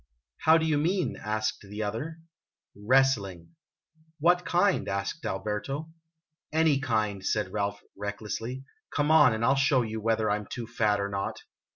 "How 0.45 0.57
do 0.57 0.65
you 0.65 0.79
mean?" 0.79 1.15
asked 1.17 1.61
the 1.61 1.83
other. 1.83 2.21
1 2.73 3.01
66 3.03 3.17
IMAGINOTIONS" 3.17 3.49
Wrestling." 3.53 3.55
"What 4.19 4.45
kind?" 4.47 4.87
asked 4.89 5.23
Alberto. 5.27 5.91
"Any 6.51 6.79
kind," 6.79 7.23
said 7.23 7.53
Ralph, 7.53 7.83
recklessly. 7.95 8.63
"Come 8.89 9.11
on, 9.11 9.31
and 9.31 9.45
I 9.45 9.49
'11 9.49 9.61
show 9.61 9.83
you 9.83 10.01
whether 10.01 10.27
I 10.31 10.37
'm 10.37 10.47
too 10.47 10.65
fat 10.65 10.99
or 10.99 11.09
not." 11.09 11.43